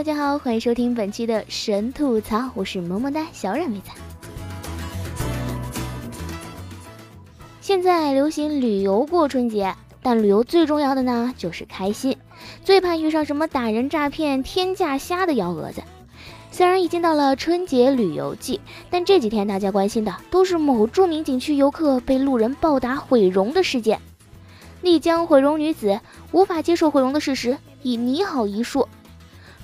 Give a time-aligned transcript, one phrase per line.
[0.00, 3.90] 大家好，欢迎收听本期的神吐槽，我是萌萌哒小冉妹子。
[7.60, 12.16] 现在流行旅游过春节，但旅游最重要的呢就是开心，
[12.64, 15.82] 最怕遇上什么打人、诈骗、天价虾的幺蛾子。
[16.50, 24.00] 虽然已经到了春节旅游季，但这几天大家关心的都是某著名景区游客被路人暴打毁容的事件。
[24.80, 26.00] 丽江毁容女子
[26.32, 28.88] 无法接受毁容的事实，以你好一说。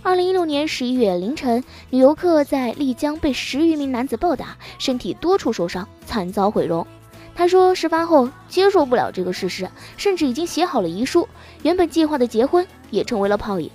[0.07, 6.87] 二零一六年十一月凌晨，女游客在丽江被十余名男子暴打，身体多处受伤，惨遭毁容。
[7.35, 11.29] 她说，事发后接受不了这个事实，甚至已经写好了遗书，
[11.65, 13.69] 原本计划的结婚也成为了泡影。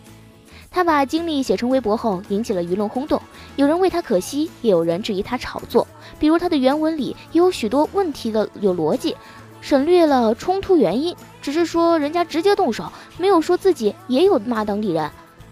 [0.70, 3.22] 她把经历写成微博后，引起了舆论轰动，
[3.58, 5.86] 有人为她可惜，也有人质疑她炒作。
[6.18, 9.18] 比如她的原文里也有许多问题的有逻辑，
[9.60, 15.12] 省略了冲突原因，只是说人家直接动手，没有说自己也有骂当地人。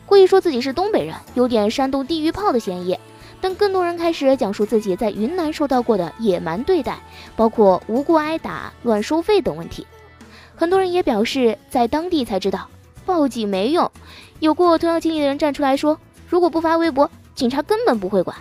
[0.09, 2.97] 故意说自己是东北人，有点山东地狱炮的嫌疑，
[3.39, 6.97] 但更多人开始讲述自己在云南受到过的野蛮对待，
[7.35, 9.85] 包括无故挨打、乱收费等问题。
[10.55, 12.67] 很多人也表示，在当地才知道
[13.05, 13.91] 报警没用。
[14.39, 18.35] 有过同样经历的人站出来说，如果不发微博，警察根本不会管。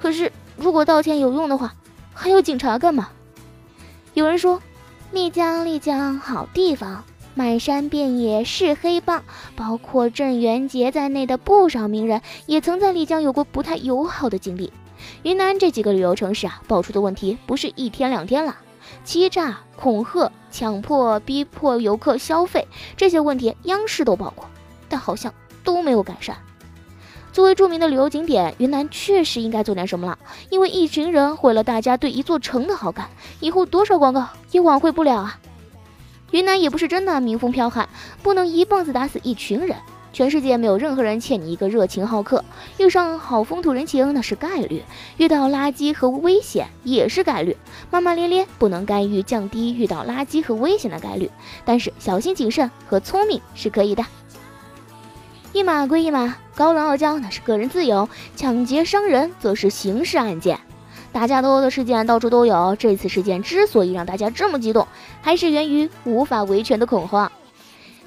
[0.00, 1.74] 可是如果道歉有用的话，
[2.14, 3.10] 还要警察干嘛？
[4.14, 4.62] 有人说，
[5.10, 7.04] 丽江，丽江好地方。
[7.34, 9.24] 满山遍野是黑帮，
[9.56, 14.70] 包括郑元杰在内的不少名人也曾在丽江有过不太友好的经历。
[15.22, 18.56] 云南这几个旅游城市啊，爆出的问题不是一天两天了，
[19.02, 24.44] 欺诈、恐吓、强迫、逼迫游客消费这些问题，央视都报过，
[24.88, 25.32] 但好像
[25.64, 26.36] 都没有改善。
[27.32, 30.18] 作为著名的旅游景点，云南确实应该做点什么了，
[30.50, 33.08] 因为一群人毁了大家对一座城的好感，
[33.40, 35.38] 以后多少广告也挽回不了啊。
[36.32, 37.88] 云南也不是真的民风剽悍，
[38.22, 39.76] 不能一棒子打死一群人。
[40.14, 42.44] 全世界没有任何人欠你一个热情好客，
[42.78, 44.82] 遇上好风土人情那是概率，
[45.16, 47.56] 遇到垃圾和危险也是概率。
[47.90, 51.30] 骂骂咧咧不能干预降低遇到垃圾和危险的概率，
[51.64, 54.04] 但是小心谨慎和聪明是可以的。
[55.54, 60.58] 一码归一码，高冷傲娇那是个人自由，抢劫伤人则是刑事案件。
[61.12, 64.88] 打架斗殴的事件到处都有，这次事件之所以让大家这么激动，
[65.20, 67.30] 还是源于无法维权的恐慌。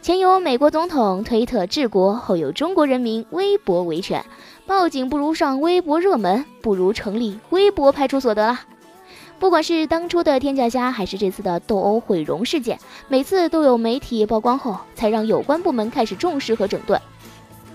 [0.01, 4.25] 前有美国总统推特治国，后有中国人民微博维权。
[4.67, 8.59] 报警不如上微博热门，不如成立微博派出所得了。
[9.37, 16.99] 不管是当初的天价虾，还是这次的斗殴毁容事件，每次都有媒体曝光后，才让有关部门开始重视和整顿。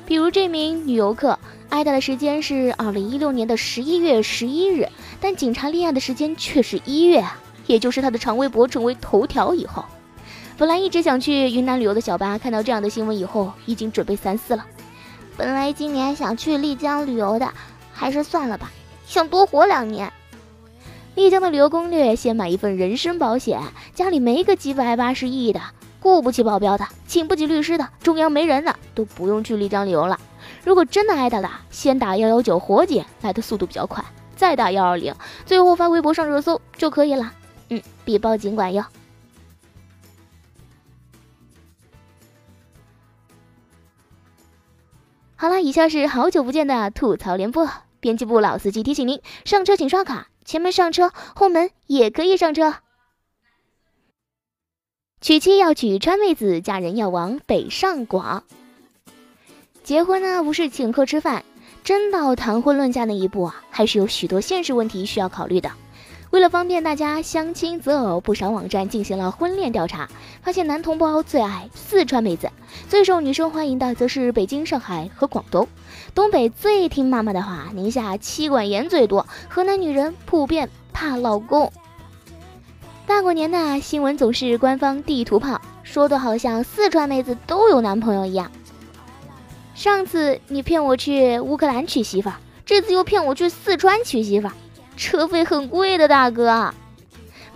[0.07, 4.89] 比如这名女游客挨打的时间是二零一六年的十一月十一日，
[5.20, 9.84] 但警察立案的时间却是一月啊，也就是他的长微博成为头条以后。
[10.56, 14.64] 本来一直想去云南旅游的小八，看到这样的新闻以后，已经准备三思了。
[15.36, 17.50] 本来今年想去丽江旅游的，
[17.92, 18.70] 还是算了吧，
[19.06, 20.12] 想多活两年。
[21.14, 23.60] 丽江的旅游攻略，先买一份人身保险，
[23.94, 25.60] 家里没个几百八十亿的。
[26.02, 30.19] 雇不起保镖的，请不起律师的，中央没人的，都不用去丽江旅游了。
[30.64, 34.02] 如果真的挨打了，先打幺幺九火警，来的速度比较快，
[34.41, 35.15] 再打幺二零，
[35.45, 37.34] 最后发微博上热搜就可以了。
[37.69, 38.83] 嗯，比报警管用。
[45.37, 47.69] 好了，以下是好久不见的吐槽联播。
[48.00, 52.77] 编辑部老司机提醒您：上车请刷卡，前门上车，后门也可以上车。
[55.21, 58.45] 娶妻要娶川妹子，嫁人要往北上广。
[59.84, 61.45] 结婚呢，不是请客吃饭，
[61.83, 65.71] 真到谈婚论嫁那一步啊，还是有许多现实问题需要考虑的。
[66.31, 70.09] 为了方便大家相亲择偶，不少网站进行了婚恋调查，
[70.43, 72.49] 发现男同胞最爱四川妹子，
[72.88, 75.67] 最受女生欢迎的则是北京、上海和广东。
[76.15, 81.73] 东北最听妈妈的话，宁夏妻管严最多，河南女人普遍怕老公。
[83.09, 88.49] 大过年的新闻总是官方地图炮，说的好像四川妹子都有男朋友一样。
[89.81, 92.31] 上次你骗我去乌克兰娶媳妇，
[92.67, 94.50] 这次又骗我去四川娶媳妇，
[94.94, 96.75] 车费很贵的大哥。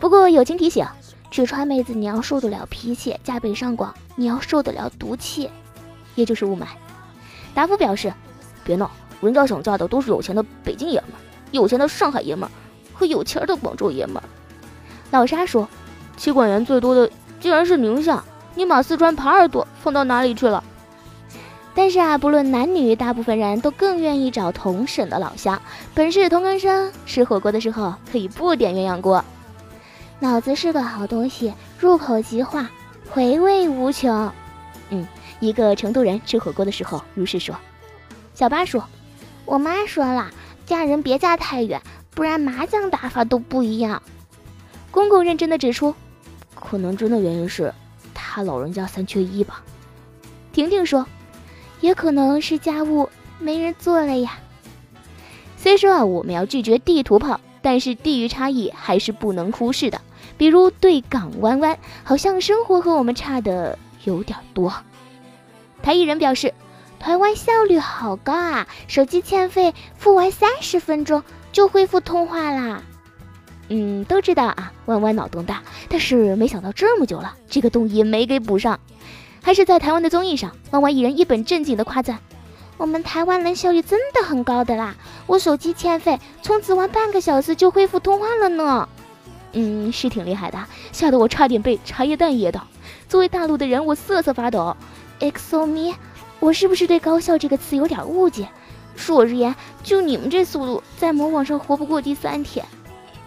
[0.00, 0.86] 不过友情提醒，
[1.30, 5.50] 娶川妹子你要受得了脾气，嫁北上广你要受得了毒气，
[6.14, 6.64] 也就是雾霾。
[7.52, 8.10] 达夫表示，
[8.64, 11.20] 别闹，人家想嫁的都是有钱的北京爷们儿、
[11.50, 12.50] 有钱的上海爷们儿
[12.94, 14.24] 和有钱的广州爷们儿。
[15.10, 15.68] 老沙说，
[16.16, 18.24] 妻管严最多的竟然是宁夏，
[18.54, 20.64] 你把四川耙耳朵放到哪里去了？
[21.76, 25.60] 但是啊，不论男女，大部分人都更愿意找同省的老乡，
[25.92, 29.24] 本是同根生，吃火锅的时候可以不点鸳鸯锅。
[30.20, 32.70] 脑子是个好东西，入口即化，
[33.10, 34.32] 回味无穷。
[34.90, 35.04] 嗯，
[35.40, 37.56] 一个成都人吃火锅的时候如是说。
[38.34, 38.84] 小八说
[39.44, 40.30] ：“我妈说了，
[40.64, 41.82] 嫁人别嫁太远，
[42.14, 44.00] 不然麻将打法都不一样。”
[44.92, 45.92] 公公认真的指出
[46.54, 47.74] ：“可能真的原因是
[48.14, 49.60] 他老人家三缺一吧。”
[50.54, 51.04] 婷婷说。
[51.80, 54.38] 也可能是家务没人做了呀。
[55.56, 60.00] 虽说啊，我们要拒绝地图炮，但是地域差异还是不能忽视的。
[60.36, 64.72] 比如对港湾湾，好像生活和我们差的有点多。
[65.82, 66.52] 台艺人表示，
[66.98, 71.22] 台湾效率好高啊，手机欠费付完三十分钟
[71.52, 72.82] 就恢复通话啦。
[73.68, 78.80] 嗯，都知道啊，弯弯脑洞大，但是没想到这么久了，这个洞也没给补上。
[79.44, 82.18] 还是在台湾的综艺上，弯弯艺人一本正经的夸赞
[82.78, 84.94] ：“我们台湾人效率真的很高的啦！
[85.26, 88.88] 我手机欠费，充值完半个小时就恢复通话了呢。”
[89.52, 90.58] 嗯，是挺厉害的，
[90.92, 92.66] 吓得我差点被茶叶蛋噎到。
[93.06, 94.74] 作为大陆的人，我瑟瑟发抖。
[95.20, 95.94] EXO ME，
[96.40, 98.48] 我是不是对“高效”这个词有点误解？
[98.96, 102.64] 恕我直言，就你们这速度，在某网上活不过第三天。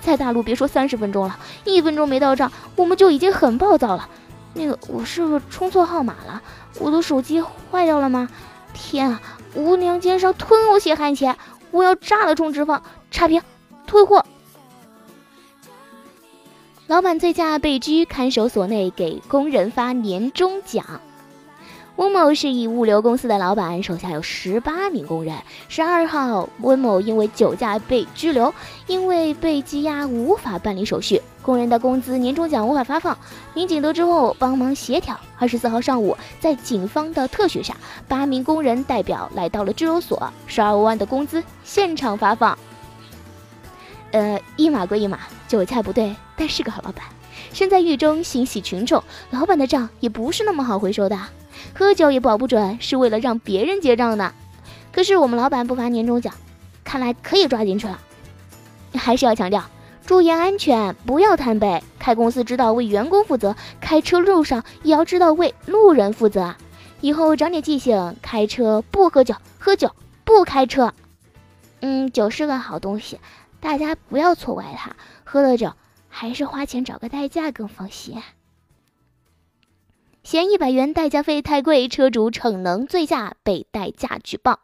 [0.01, 4.09] 在大陆，别说三十分钟了，一分钟没到账，我们就已经很暴躁了。
[4.53, 6.41] 那个，我是不是充错号码了？
[6.79, 8.29] 我的手机坏掉了吗？
[8.73, 9.21] 天啊！
[9.55, 11.35] 无良奸商吞我血汗钱！
[11.71, 12.81] 我要炸了充值方！
[13.11, 13.41] 差评，
[13.85, 14.25] 退货！
[16.87, 21.01] 老板醉驾被拘，看守所内给工人发年终奖。
[21.97, 25.35] 温某是以物流公司的老板，手下有十八名工人。
[25.67, 28.53] 十二号，温某因为酒驾被拘留，
[28.85, 33.17] 因为被羁押无法办理手续，工人的工资、年终奖无法发放。
[33.55, 35.19] 民警得知后帮忙协调。
[35.39, 37.75] 二十四号上午，在警方的特许下，
[38.07, 42.55] 八名工人代表来到了拘留所，十二万的工资现场发放。
[44.11, 45.17] 呃，一码归一码，
[45.47, 47.03] 酒菜不对，但是个好老板。
[47.53, 51.19] 身在狱中，心系群众，老板的账也不是那么好回收的。
[51.73, 54.33] 喝酒也保不准是为了让别人结账呢，
[54.91, 56.33] 可是我们老板不发年终奖，
[56.83, 57.99] 看来可以抓进去了。
[58.93, 59.63] 还是要强调，
[60.05, 61.83] 注意安全，不要贪杯。
[61.99, 66.55] 开公司知道为员工负责，开车路上也要知道为路人负责。
[67.01, 69.91] 以后长点记性，开车不喝酒，喝酒
[70.23, 70.93] 不开车。
[71.81, 73.19] 嗯，酒是个好东西，
[73.59, 74.95] 大家不要错怪它。
[75.23, 75.73] 喝了酒，
[76.19, 78.23] 还是花钱找个代驾更放心。
[80.23, 84.61] 嫌一百元代驾费太贵，车主逞能醉驾被代驾举报。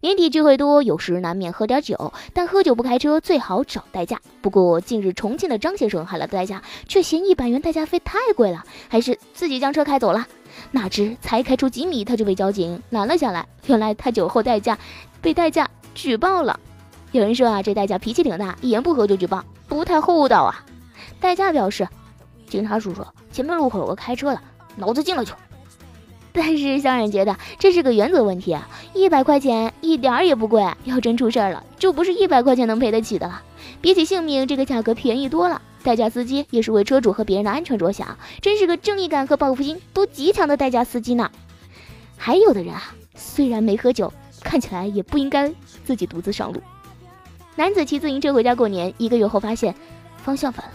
[0.00, 4.22] 年底聚会多，有时难免喝点酒，但喝酒不开车最好找代驾。
[4.40, 10.26] 不过近日重庆的张先生喊了代驾，却嫌一百元代驾费太贵了，还是自己将车开走了。
[10.70, 13.46] 哪知才开出几米，他就被交警拦了下来。
[13.66, 14.78] 原来他酒后代驾，
[15.20, 16.58] 被代驾举报了。
[17.12, 20.64] 有人说啊，这代驾脾气挺大，一言不合就举报，不太厚道啊。
[21.20, 21.86] 代驾表示，
[22.48, 24.40] 警察叔叔，前面路口有个开车的。
[24.76, 25.34] 脑子进了去，
[26.32, 33.42] 但是乡人觉得这是个原则问题啊，一百块钱一点儿也不贵，要真出事儿了，就不是一百块钱能赔得起的了。
[33.82, 35.60] 比起性命，这个价格便宜多了。
[35.82, 41.30] 代驾司机也是为车主和别人的安全着想，真是个正义感和报复心都极强的代驾司机呢。
[42.16, 45.52] 还有的人啊，虽然没喝酒，看起来也不应该
[45.84, 46.62] 自己独自上路。
[47.54, 49.74] 男子骑自行车回家过年，一个月后发现
[50.16, 50.72] 方向反了。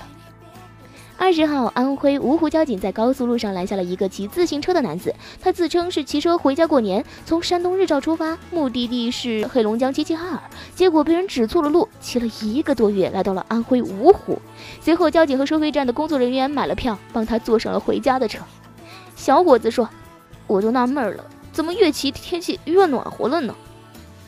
[1.19, 5.13] 二十号，安徽芜湖交警在高速路上拦下了一个骑自行车的男子。
[5.41, 10.41] 他自称是骑车回家过年，从山东日照出发，目的地是黑龙江齐齐哈尔，
[10.75, 14.39] 结果被人指错了路，骑了一个多月，来到了安徽芜湖。
[14.79, 18.43] 随后，交警和收费站的工作人员买了票，帮他坐上了回家的车。
[19.15, 19.89] 小伙子说
[20.45, 23.55] ：“我就纳闷了，怎么越骑天气越暖和了呢？”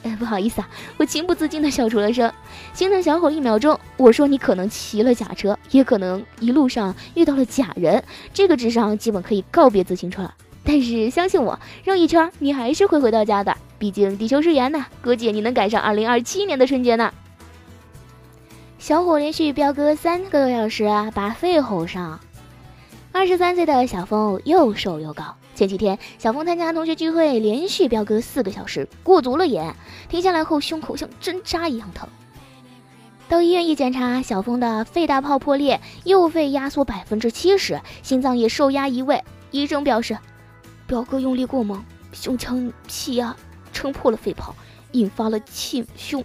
[0.04, 2.32] 哎，不好意思啊，我情不自禁的笑出了声。
[2.74, 8.04] 心疼小伙一秒钟，我说你可能骑了假车，也可能一路上遇到了假人，
[8.34, 10.34] 这个智商基本可以告别自行车了。
[10.64, 17.14] 但是相信我，绕一圈你还是会回到家的，毕竟地球是圆的，估计你能赶上二零二七年的春节呢。
[18.78, 22.18] 小伙连续飙歌三个多小时，把肺吼上。
[23.12, 25.36] 二十三岁的小峰又瘦又高。
[25.60, 29.62] 前几天，小峰参加同学聚会，连续飙歌四个小时，过足了瘾。
[30.08, 32.08] 停下来后，胸口像针扎一样疼。
[33.28, 39.22] 到医院一检查，小峰的肺大泡破裂，右肺压缩百分之七十，心脏也受压移位。
[39.52, 40.18] 医生表示，
[40.88, 43.36] 表哥用力过猛，胸腔气压
[43.74, 44.56] 撑破了肺泡，
[44.94, 46.24] 引发了气胸。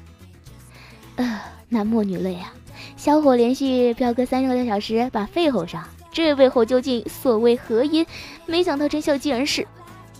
[1.16, 2.54] 呃，男默女泪啊！
[2.96, 8.06] 小伙连续飙歌三十个小时，把肺吼上，这背后究竟所谓何因？
[8.46, 9.66] 没想到真相竟然是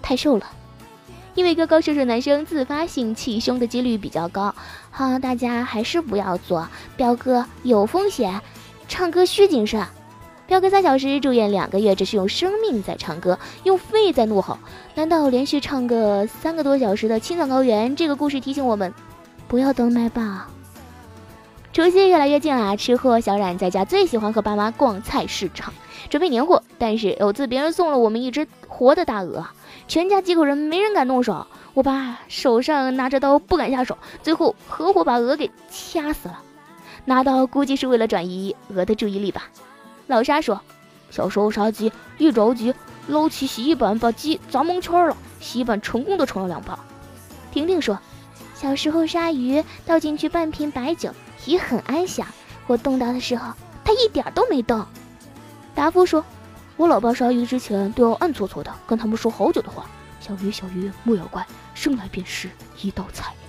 [0.03, 0.45] 太瘦了。
[1.35, 4.55] 因为高高瘦瘦男生自发性气胸的几率比较高，
[4.91, 8.41] 哈，大家还是不要做，彪哥有风险，
[8.87, 9.85] 唱歌需谨慎。
[10.47, 14.59] 彪哥三小时，住院两个月，只是用生命在唱歌，用肺在怒吼。
[14.95, 17.97] 难道连续唱个三个多小时的青藏高原？
[17.97, 18.93] 这个故事提醒我们，
[19.49, 20.49] 不要等奶爸。
[21.73, 25.75] 除夕越来越近了，吃货小冉在家最喜欢和爸妈逛菜市场，
[26.11, 26.63] 准备年货。
[26.79, 29.47] 但是有次别人送了我们一只活的大鹅，
[29.89, 36.41] 全家几口人没人敢动手，我爸手上拿着刀不敢下手，最后合伙把鹅给掐死了。
[37.07, 39.45] 拿刀估计是为了转移鹅的注意力吧。
[40.07, 40.61] 老沙说
[41.11, 42.75] ：“小时候杀鸡一着急，
[43.09, 46.79] 捞起洗衣板把鸡砸蒙圈了，洗衣板成功的成了两半。”
[47.53, 47.99] 婷婷说
[48.55, 51.11] ：“小时候杀鱼，倒进去半瓶白酒，
[51.47, 52.27] 鱼很安详。
[52.67, 53.53] 我动刀的时候，
[53.85, 54.85] 它一点都没动。”
[55.75, 56.25] 达夫说
[56.78, 59.85] ：“我老爸杀鱼之前都要暗搓搓的跟他们说好久的话，
[60.21, 62.49] 小鱼小鱼莫要怪，生来便是
[62.81, 63.35] 一道菜。”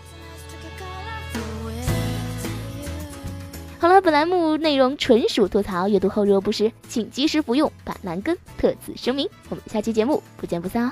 [3.79, 8.35] 好了，本栏目内容纯属吐槽，阅读后若不适，请及时服用板蓝根。
[8.57, 10.91] 特此声明，我们下期节目不见不散哦。